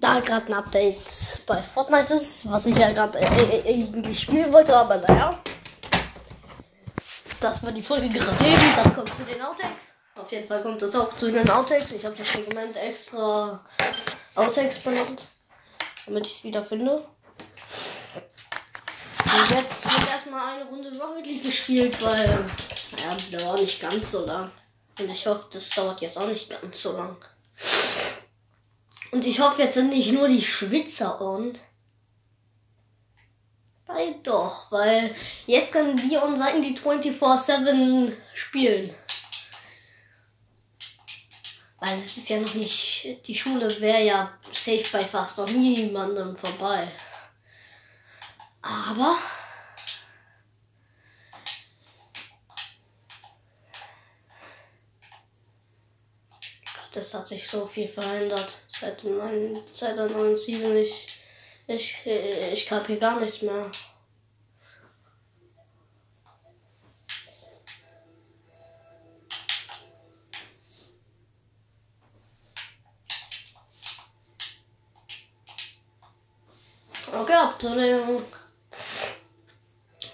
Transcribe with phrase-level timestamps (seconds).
[0.00, 4.52] da gerade ein Update bei Fortnite ist, was ich ja gerade äh, äh, eigentlich spielen
[4.52, 5.38] wollte, aber naja.
[7.40, 9.92] Das war die Folge gerade eben, das kommt zu den Outtakes.
[10.16, 11.92] Auf jeden Fall kommt das auch zu den Outtakes.
[11.92, 13.64] Ich habe das Segment extra
[14.34, 15.26] Outtakes benannt,
[16.06, 17.06] damit ich es wieder finde.
[19.32, 24.10] Und jetzt wird erstmal eine Runde Rocket League gespielt, weil, naja, der war nicht ganz
[24.10, 24.50] so lang.
[24.98, 27.16] Und ich hoffe, das dauert jetzt auch nicht ganz so lang.
[29.12, 31.58] Und ich hoffe, jetzt sind nicht nur die Schwitzer und.
[33.86, 35.14] Weil doch, weil
[35.46, 38.94] jetzt können wir und Seiten die 24-7 spielen.
[41.80, 43.18] Weil es ist ja noch nicht.
[43.26, 46.88] Die Schule wäre ja safe bei fast noch niemandem vorbei.
[48.62, 49.16] Aber.
[56.92, 60.76] Es hat sich so viel verändert seit, meinem, seit der neuen Season.
[60.76, 61.22] Ich,
[61.68, 63.70] ich, ich hier gar nichts mehr.
[77.12, 78.22] Okay, ab zu den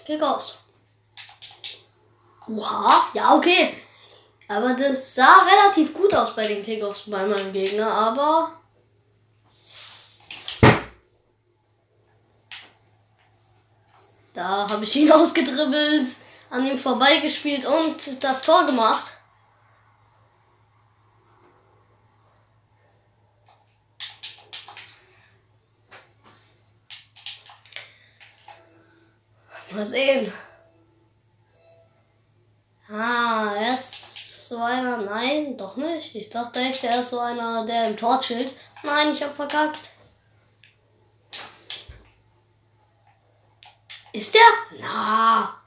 [0.05, 0.59] Kickoffs.
[2.47, 3.86] Oha, ja, okay.
[4.47, 8.61] Aber das sah relativ gut aus bei den Kickoffs bei meinem Gegner, aber.
[14.33, 16.07] Da habe ich ihn ausgedribbelt,
[16.49, 19.11] an ihm vorbeigespielt und das Tor gemacht.
[29.71, 30.31] Mal sehen.
[35.19, 36.13] Nein, doch nicht.
[36.13, 38.53] Ich dachte echt, er ist so einer, der im Tor chillt.
[38.83, 39.89] Nein, ich hab verkackt.
[44.13, 44.41] Ist der?
[44.79, 45.59] Na.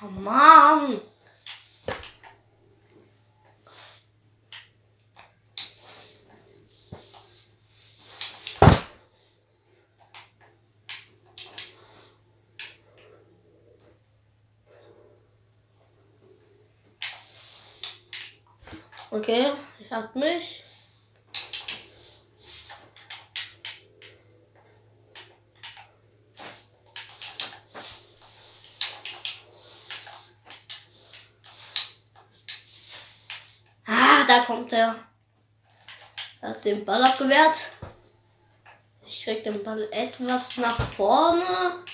[0.00, 1.00] Oh Mann.
[19.12, 20.62] Okay, ich hab mich.
[33.84, 34.94] Ah, da kommt er.
[36.40, 37.72] Er hat den Ball abgewehrt.
[39.04, 41.84] Ich krieg den Ball etwas nach vorne.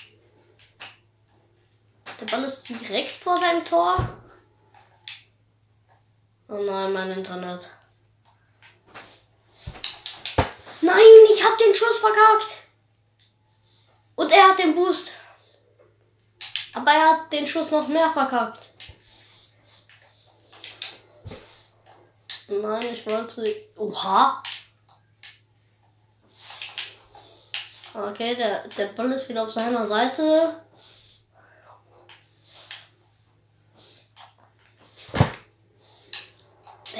[2.19, 4.16] Der Ball ist direkt vor seinem Tor.
[6.49, 7.69] Oh nein, mein Internet.
[10.81, 11.03] Nein,
[11.33, 12.63] ich hab den Schuss verkackt.
[14.15, 15.11] Und er hat den Boost.
[16.73, 18.69] Aber er hat den Schuss noch mehr verkackt.
[22.47, 23.55] Nein, ich wollte.
[23.75, 24.41] Oha.
[27.93, 30.61] Okay, der, der Ball ist wieder auf seiner Seite.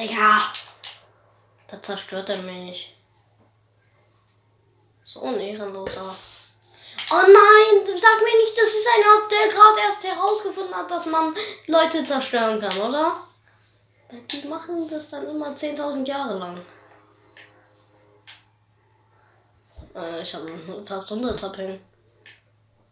[0.07, 0.41] Digga.
[1.68, 2.95] Da zerstört er mich.
[5.03, 6.16] So ein Ehrenloser.
[7.09, 11.06] Oh nein, sag mir nicht, das ist ein Ob, der gerade erst herausgefunden hat, dass
[11.06, 11.34] man
[11.68, 13.22] Leute zerstören kann, oder?
[14.12, 16.62] Die machen das dann immer 10.000 Jahre lang.
[19.95, 21.79] Äh, ich habe fast 100 Tapping.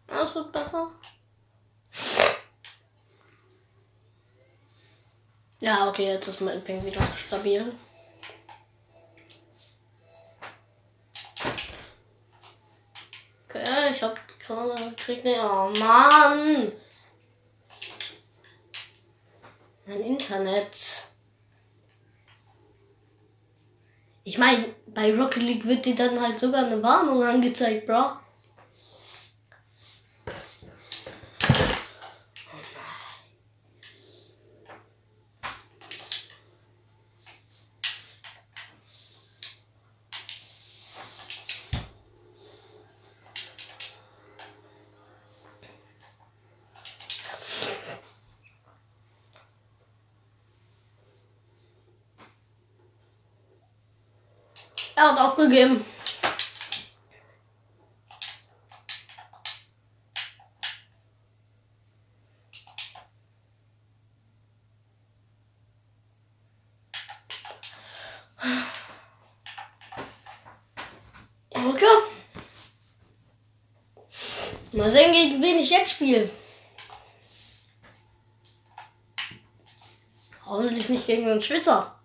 [0.06, 0.90] Das wird besser.
[5.60, 7.72] Ja, okay, jetzt ist mein Ping wieder stabil.
[13.48, 15.36] Okay, ich hab gerade krieg ne.
[15.40, 16.72] Oh Mann!
[19.86, 21.06] Mein Internet.
[24.24, 28.25] Ich meine, bei Rocket League wird dir dann halt sogar eine Warnung angezeigt, Bro.
[55.46, 55.84] zugeben.
[71.52, 71.84] Okay.
[74.72, 76.30] Mal sehen, gegen wen ich jetzt spiele.
[80.44, 81.95] Hoffentlich nicht gegen einen Schwitzer.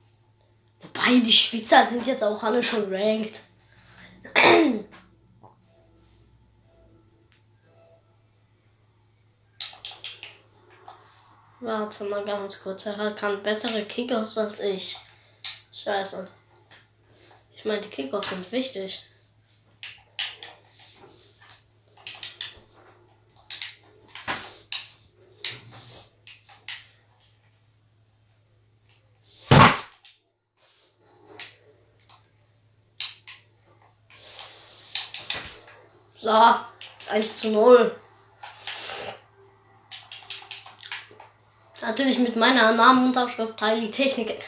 [1.11, 3.41] Wobei, die Schwitzer sind jetzt auch alle schon ranked.
[11.59, 12.85] Warte mal ganz kurz.
[12.85, 14.97] Er kann bessere Kickoffs als ich.
[15.73, 16.29] Scheiße.
[17.57, 19.03] Ich meine, die Kickoffs sind wichtig.
[36.31, 36.55] So,
[37.11, 37.93] 1 zu 0.
[41.81, 44.41] Natürlich mit meiner Namenunterschrift Teil die Technik.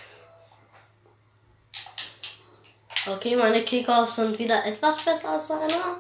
[3.06, 6.00] Okay, meine Kickoffs sind wieder etwas besser als seiner.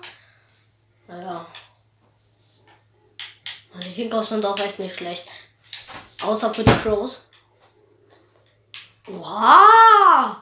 [1.09, 1.45] Naja.
[3.73, 5.27] Meine Kickoffs sind auch echt nicht schlecht.
[6.21, 7.27] Außer für die Crows.
[9.07, 10.37] Wow!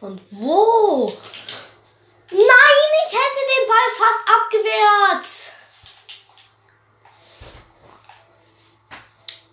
[0.00, 1.16] Von wo?
[2.32, 2.69] Nein,
[3.10, 5.26] ich hätte den Ball fast abgewehrt.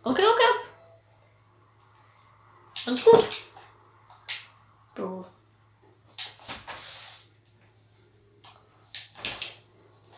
[0.04, 0.52] Okay, okay.
[2.86, 3.46] Alles gut.
[4.94, 5.26] Bro.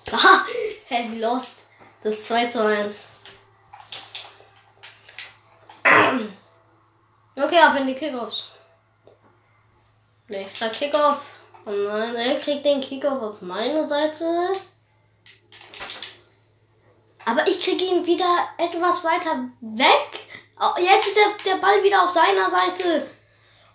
[0.11, 0.45] Aha,
[0.87, 1.59] Heavy Lost.
[2.03, 3.07] Das ist 2 zu 1.
[7.35, 8.51] Okay, ab in die Kickoffs.
[10.27, 11.38] Nächster Kickoff.
[11.69, 14.25] Oh nein, er kriegt den Kickoff auf meine Seite.
[17.25, 20.19] Aber ich kriege ihn wieder etwas weiter weg.
[20.79, 23.07] Jetzt ist der Ball wieder auf seiner Seite.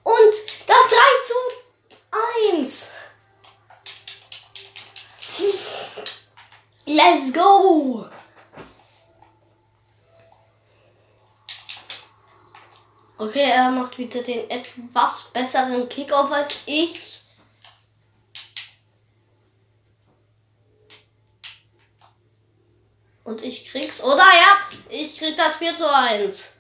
[0.03, 0.35] Und
[0.67, 2.91] das 3 zu 1.
[6.87, 8.07] Let's go.
[13.19, 17.24] Okay, er macht wieder den etwas besseren Kickoff als ich.
[23.25, 24.03] Und ich krieg's.
[24.03, 24.59] Oder ja,
[24.91, 26.53] ich krieg das 4 zu 1.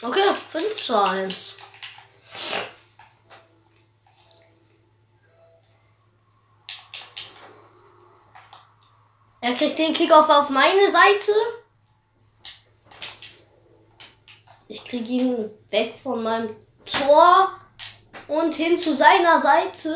[0.00, 1.56] Okay, 5 zu 1.
[9.40, 11.32] Er kriegt den Kickoff auf meine Seite.
[14.98, 17.60] Kriege ihn weg von meinem Tor
[18.26, 19.94] und hin zu seiner Seite.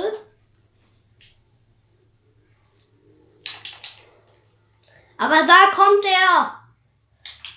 [5.18, 6.62] Aber da kommt er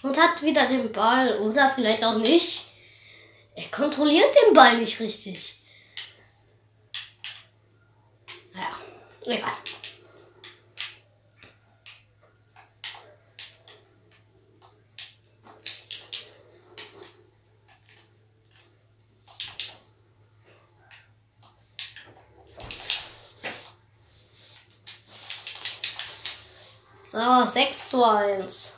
[0.02, 2.66] und hat wieder den Ball oder vielleicht auch nicht.
[3.54, 5.62] Er kontrolliert den Ball nicht richtig.
[8.54, 8.76] Naja,
[9.26, 9.54] egal.
[27.16, 28.78] So, 6 zu 1.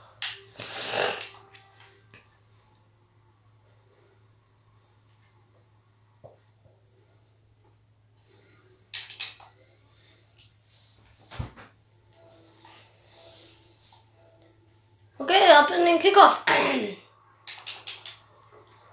[15.18, 16.46] Okay, ab in den Kickoff.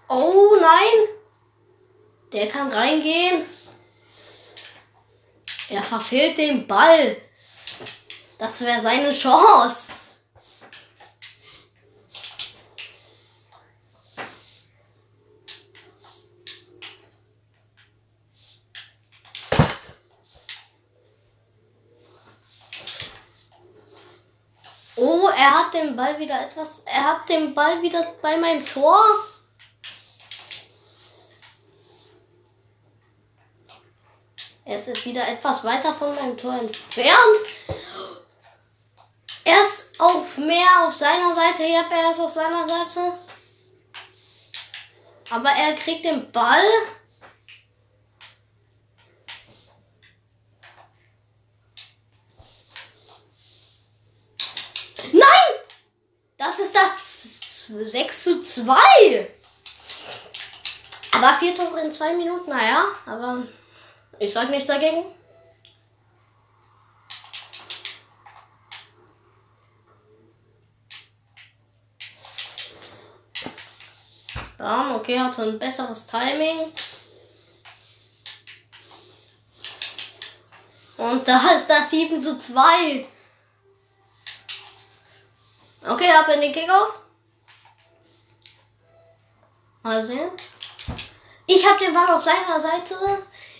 [0.08, 1.08] Oh nein.
[2.32, 3.44] Der kann reingehen.
[5.68, 7.20] Er verfehlt den Ball.
[8.44, 9.84] Das wäre seine Chance.
[24.96, 26.80] Oh, er hat den Ball wieder etwas.
[26.80, 29.02] Er hat den Ball wieder bei meinem Tor.
[34.66, 37.38] Er ist wieder etwas weiter von meinem Tor entfernt.
[39.44, 41.64] Er ist auf mehr auf seiner Seite.
[41.64, 43.12] Ja, er ist auf seiner Seite.
[45.30, 46.62] Aber er kriegt den Ball.
[55.12, 55.54] Nein!
[56.38, 59.34] Das ist das 6 zu 2.
[61.12, 63.46] Aber vier Tore in zwei Minuten, naja, aber
[64.18, 65.04] ich sag nichts dagegen.
[74.64, 76.72] Bam, okay, hatte ein besseres Timing.
[80.96, 83.06] Und da ist das 7 zu 2.
[85.86, 87.00] Okay, ab in den Kickoff.
[89.82, 90.30] Mal sehen.
[91.44, 92.96] Ich habe den Ball auf seiner Seite.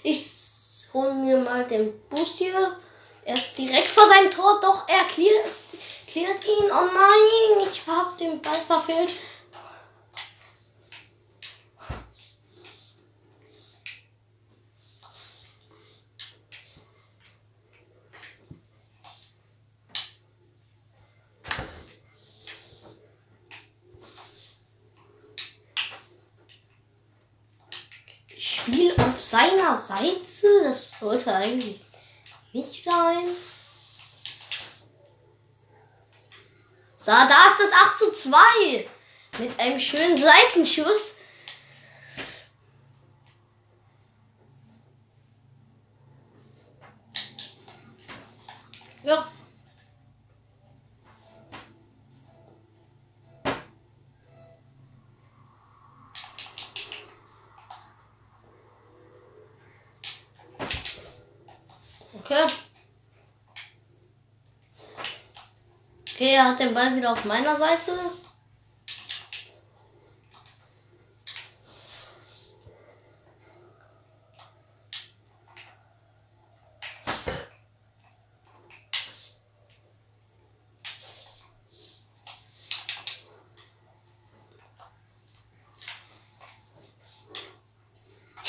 [0.03, 2.81] Ich hole mir mal den Boost hier.
[3.27, 5.51] Er ist direkt vor seinem Tor, doch er cleart,
[6.07, 6.71] cleart ihn.
[6.71, 9.13] Oh nein, ich habe den Ball verfehlt.
[29.35, 30.65] Spiel auf seiner Seite?
[30.65, 31.81] Das sollte eigentlich
[32.53, 33.25] nicht sein.
[36.97, 38.89] So, da ist das 8 zu 2.
[39.39, 41.17] Mit einem schönen Seitenschuss.
[49.03, 49.29] Ja.
[66.15, 66.34] Okay.
[66.45, 67.93] Okay, er hat den Ball wieder auf meiner Seite.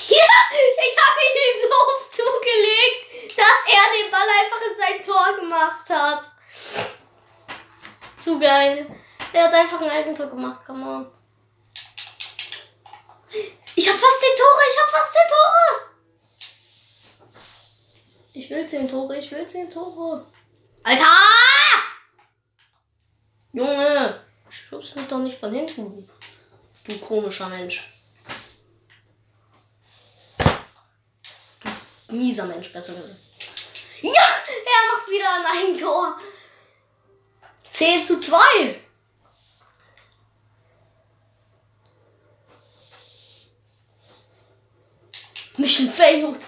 [0.07, 0.17] Ja,
[0.51, 0.95] ich
[8.25, 8.87] Zu geil.
[9.33, 11.11] Er hat einfach ein Eigentor gemacht, come on.
[13.75, 15.91] Ich hab fast 10 Tore, ich hab fast 10 Tore.
[18.33, 20.25] Ich will 10 Tore, ich will 10 Tore.
[20.81, 21.05] Alter!
[23.53, 26.09] Junge, schubst mich doch nicht von hinten.
[26.83, 27.93] Du komischer Mensch.
[32.07, 33.19] Du mieser Mensch, besser gesagt.
[34.01, 36.17] Ja, er macht wieder ein Eigentor.
[37.75, 38.37] 10 zu 2.
[45.57, 46.45] Mission failed.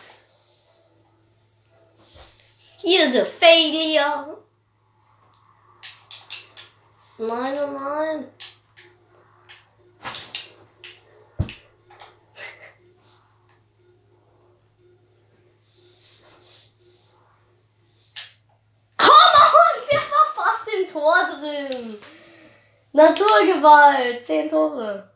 [2.81, 4.37] Here's a failure.
[7.19, 8.27] Nein, oh nein.
[18.95, 20.67] Komm on, der war fast
[21.43, 21.97] im Tor drin.
[22.93, 25.11] Naturgewalt, 10 Tore.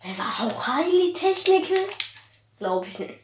[0.00, 1.86] Er war auch highly technical?
[2.58, 3.23] Glaube ich nicht.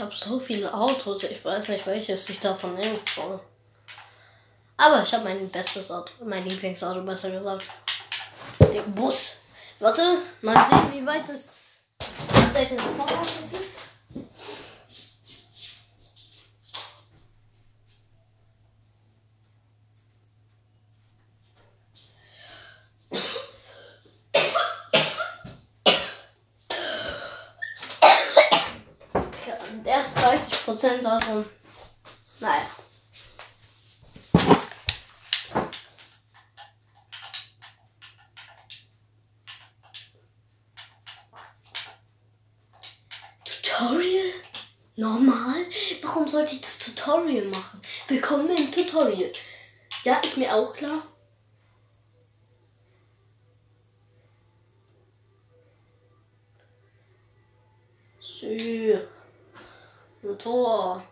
[0.00, 3.38] Ich habe so viele Autos, ich weiß nicht, welches ich davon nehmen soll.
[4.78, 7.64] Aber ich habe mein bestes Auto, mein Lieblingsauto besser gesagt.
[8.60, 9.42] Den Bus.
[9.78, 11.84] Warte, mal sehen, wie weit das
[12.34, 13.80] Update in der Voraus ist.
[29.46, 30.20] Ja, der ist
[30.90, 31.44] 30 Prozent, also.
[32.40, 32.66] Naja.
[43.44, 44.32] Tutorial?
[44.96, 45.66] Normal?
[46.02, 47.80] Warum sollte ich das Tutorial machen?
[48.08, 49.32] Willkommen im Tutorial.
[50.04, 51.02] Ja, ist mir auch klar.
[58.20, 58.98] Sü.
[60.22, 61.02] Ein Tor.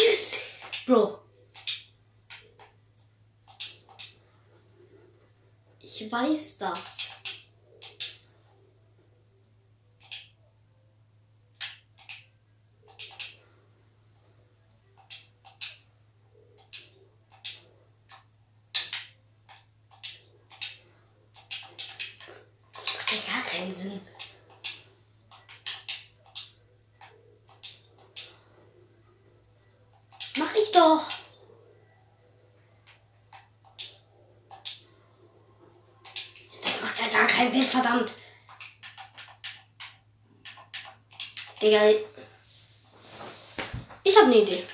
[0.00, 0.38] You see?
[0.86, 1.18] Bro.
[5.80, 7.10] Ich weiß das.
[22.72, 24.00] Das macht ja gar keinen Sinn.
[30.36, 31.10] Mach ich doch.
[36.62, 38.14] Das macht ja gar keinen Sinn, verdammt.
[41.70, 41.90] Digga.
[44.02, 44.64] Ich habe eine Idee.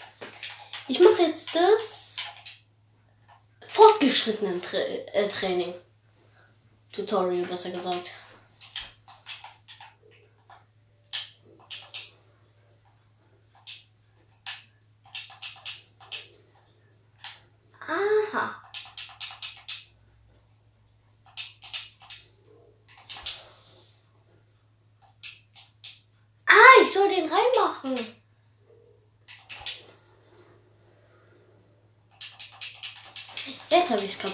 [0.89, 2.17] Ich mache jetzt das
[3.69, 5.75] fortgeschrittenen Tra äh, Training.
[6.93, 8.13] Tutorial, besser gesagt.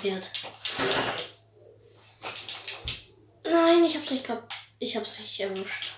[0.02, 0.32] Kapiert.
[3.44, 5.92] Nein, ich hab's nicht kap Ich hab's nicht erwischt.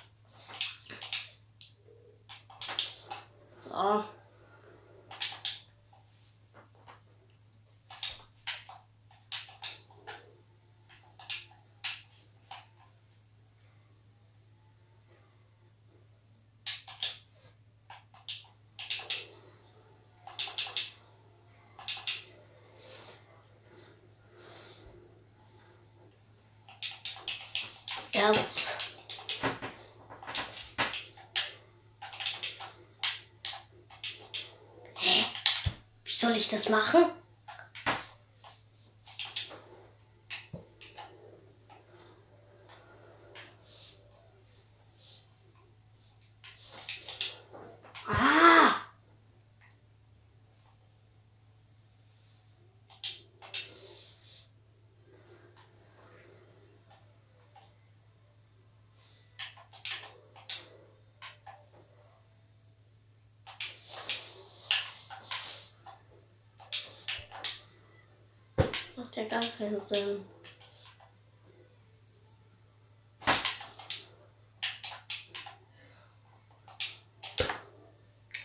[3.62, 4.05] So.
[28.25, 28.79] Erz.
[34.95, 35.25] Hä?
[36.05, 37.05] Wie soll ich das machen?
[48.09, 48.45] Ah!
[69.14, 70.24] Macht ja gar keinen Sinn.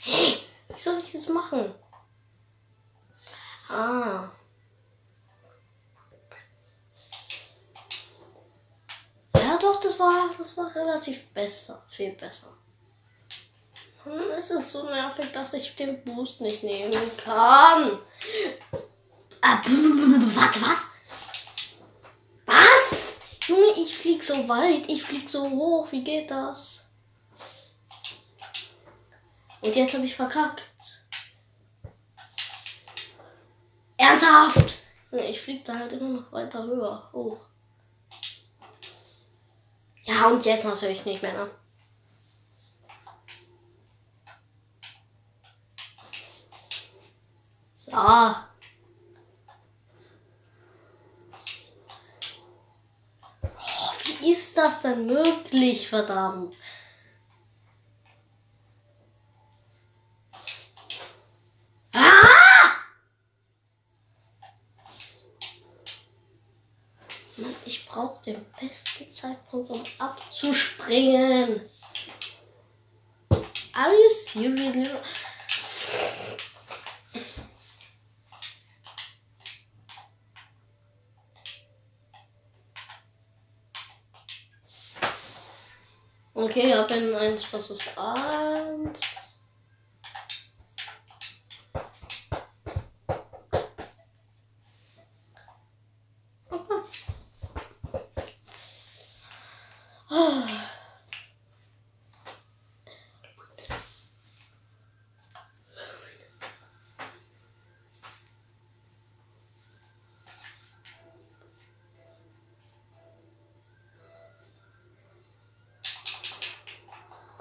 [0.01, 1.73] Hey, wie soll ich das machen?
[3.69, 4.29] Ah.
[9.35, 11.83] Ja, doch, das war, das war relativ besser.
[11.89, 12.55] Viel besser.
[14.03, 17.99] Hm, es ist so nervig, dass ich den Boost nicht nehmen kann.
[19.41, 20.91] Ah, warte, was?
[22.45, 23.19] Was?
[23.47, 26.89] Junge, ich flieg so weit, ich flieg so hoch, wie geht das?
[29.61, 30.67] Und jetzt habe ich verkackt.
[33.97, 34.83] Ernsthaft?
[35.11, 37.39] Ich flieg da halt immer noch weiter höher, hoch.
[40.03, 41.51] Ja, und jetzt natürlich nicht mehr, ne?
[47.75, 47.91] So.
[54.21, 56.53] Ist das denn möglich, verdammt?
[61.93, 62.09] Ah!
[67.65, 71.61] Ich brauche den besten Zeitpunkt, um abzuspringen.
[73.73, 74.99] Are you serious?
[86.39, 88.93] Okay, ab in 1 versus 1.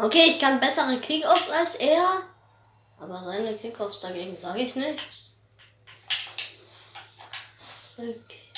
[0.00, 2.22] Okay, ich kann bessere Kickoffs als er.
[3.00, 5.32] Aber seine Kickoffs dagegen sage ich nichts.
[7.96, 8.48] Okay.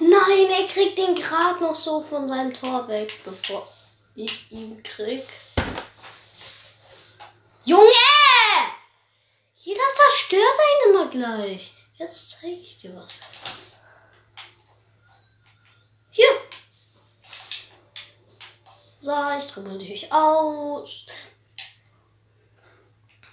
[0.00, 3.68] Nein, er kriegt ihn gerade noch so von seinem Tor weg, bevor
[4.14, 5.26] ich ihn krieg.
[7.66, 7.84] Junge!
[9.56, 11.74] Jeder zerstört einen immer gleich.
[12.00, 13.12] Jetzt zeige ich dir was.
[16.10, 16.30] Hier.
[18.98, 21.04] So, ich dribbel dich aus.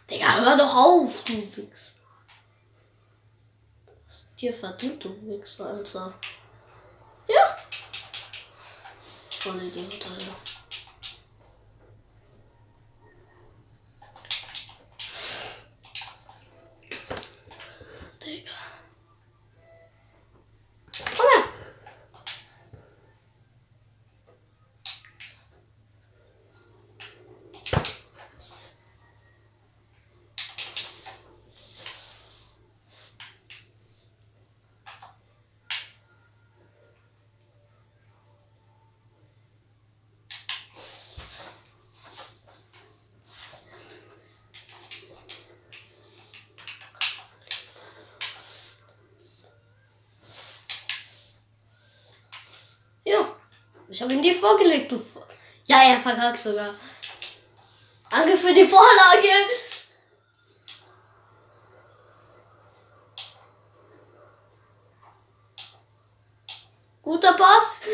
[0.09, 1.95] Digga, hör doch auf, du Wichs.
[4.05, 6.13] Was dir verdient, du Wichser, Alter.
[7.29, 7.57] Ja.
[9.29, 10.17] Voll Idiot, Alter.
[10.17, 10.56] Digga.
[53.97, 55.01] Ich habe ihn dir vorgelegt, du.
[55.65, 56.69] Ja, er verkackt sogar.
[58.11, 59.27] Danke für die Vorlage.
[67.01, 67.81] Guter Pass.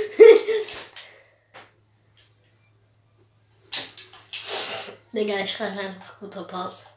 [5.13, 6.87] Digga, ich schreibe einfach guter Pass.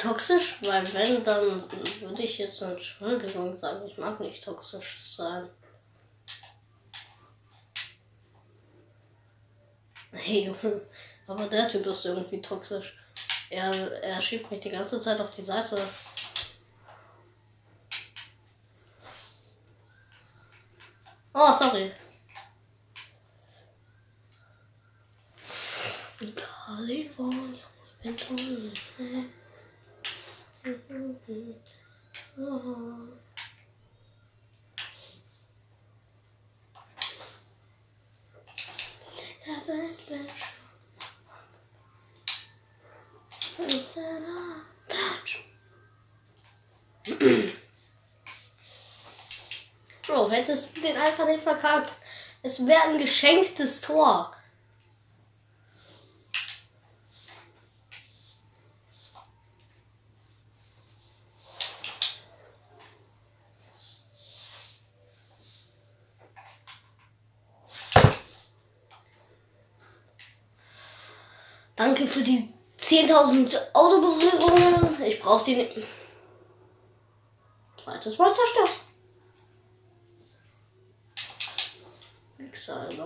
[0.00, 0.56] Toxisch?
[0.62, 3.86] Weil wenn, dann würde ich jetzt Entschuldigung sagen.
[3.86, 5.50] Ich mag nicht toxisch sein.
[10.12, 10.54] Hey.
[11.26, 12.96] Aber der Typ ist irgendwie toxisch.
[13.50, 15.78] Er, er schiebt mich die ganze Zeit auf die Seite.
[21.34, 21.92] Oh, sorry.
[26.66, 27.58] California.
[50.06, 51.92] Bro, hättest du den einfach nicht verkackt.
[52.42, 54.36] Es wäre ein geschenktes Tor.
[71.80, 72.46] Danke für die
[72.78, 75.02] 10.000 Autoberührungen.
[75.02, 75.78] Ich brauche sie nicht.
[77.82, 78.70] Zweites Mal zerstört.
[82.36, 83.04] Wichser, Alter.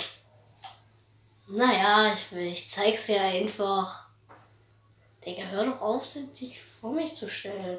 [1.47, 4.09] Naja, ich, ich zeig's dir einfach.
[5.25, 7.79] Digga, hör doch auf, dich vor mich zu stellen.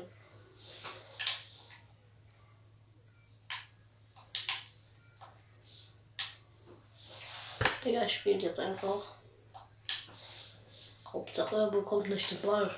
[7.83, 9.14] Digga, ich spiele jetzt einfach.
[11.15, 12.69] Hauptsache, er bekommt nicht den Ball.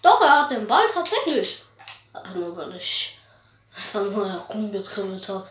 [0.00, 1.62] Doch, er hat den Ball tatsächlich.
[2.14, 3.18] Aber nur weil ich
[3.76, 5.46] einfach nur herumgetribbelt habe.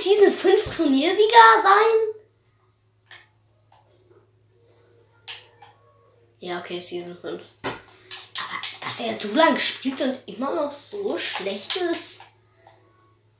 [0.00, 2.10] Season 5 Turniersieger sein?
[6.38, 7.42] Ja, okay, Season 5.
[7.62, 12.22] Aber dass er so lange spielt und immer noch so schlecht ist.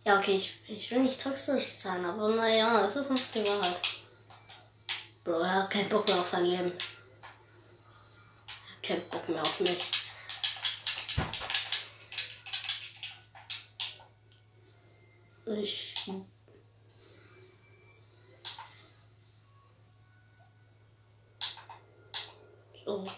[0.04, 3.80] Ja, okay, ich, ich will nicht toxisch sein, aber naja, das ist einfach die Wahrheit.
[5.24, 6.72] Bro, er hat keinen Bock mehr auf sein Leben.
[8.66, 9.90] Er hat keinen Bock mehr auf mich.
[15.46, 15.94] Ich.
[22.96, 23.10] いい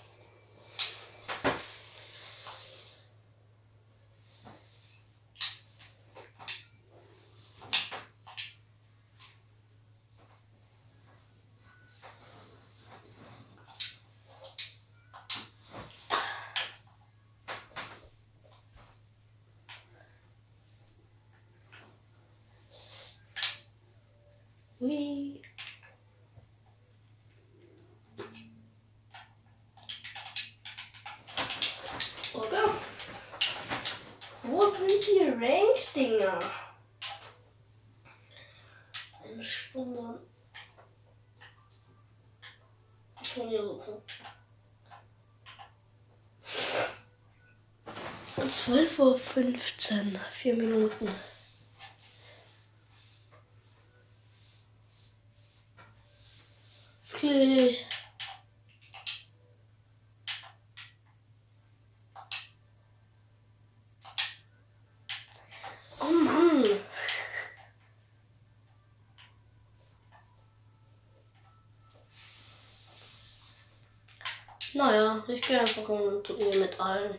[24.81, 25.32] ウィー。
[36.03, 36.39] Rank-Dinger?
[39.23, 40.21] Eine Stunde.
[43.23, 44.03] Turnier suchen.
[48.37, 51.09] 12.15 Uhr, 4 Minuten.
[57.13, 57.87] Wirklich.
[66.01, 66.65] Oh Mann.
[75.29, 77.19] Ich gehe einfach ein Turnier mit allen.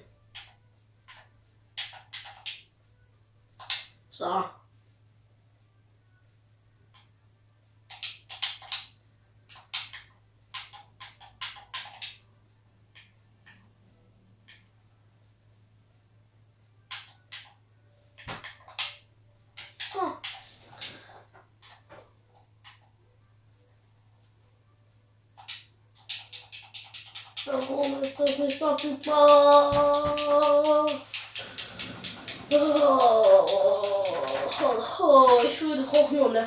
[4.09, 4.43] So.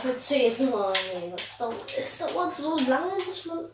[0.07, 1.33] Level 10 sein.
[1.37, 3.65] Das dauert, es dauert so lange, bis man.